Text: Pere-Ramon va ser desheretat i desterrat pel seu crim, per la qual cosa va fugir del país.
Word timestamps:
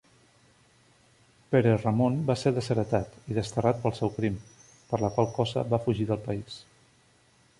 Pere-Ramon 1.55 2.15
va 2.29 2.35
ser 2.43 2.53
desheretat 2.55 3.19
i 3.33 3.37
desterrat 3.39 3.83
pel 3.85 3.95
seu 3.99 4.13
crim, 4.17 4.41
per 4.93 5.01
la 5.05 5.13
qual 5.19 5.31
cosa 5.39 5.67
va 5.75 5.83
fugir 5.87 6.11
del 6.13 6.25
país. 6.29 6.57